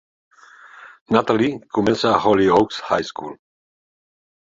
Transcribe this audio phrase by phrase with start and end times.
[1.17, 3.41] Natalie comença a Hollyoaks High School.